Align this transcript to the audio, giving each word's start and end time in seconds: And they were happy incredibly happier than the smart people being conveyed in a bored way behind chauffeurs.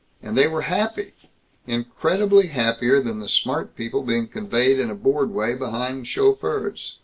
And 0.23 0.35
they 0.35 0.47
were 0.47 0.63
happy 0.63 1.13
incredibly 1.67 2.47
happier 2.47 3.01
than 3.03 3.19
the 3.19 3.27
smart 3.29 3.75
people 3.75 4.01
being 4.01 4.27
conveyed 4.27 4.79
in 4.79 4.89
a 4.89 4.95
bored 4.95 5.29
way 5.29 5.53
behind 5.53 6.07
chauffeurs. 6.07 6.97